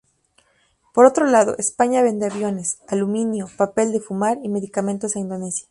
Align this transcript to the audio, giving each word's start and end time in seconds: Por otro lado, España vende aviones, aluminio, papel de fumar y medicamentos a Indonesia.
Por 0.95 1.05
otro 1.05 1.27
lado, 1.27 1.55
España 1.59 2.01
vende 2.01 2.25
aviones, 2.25 2.79
aluminio, 2.87 3.51
papel 3.55 3.91
de 3.91 3.99
fumar 3.99 4.39
y 4.41 4.49
medicamentos 4.49 5.15
a 5.15 5.19
Indonesia. 5.19 5.67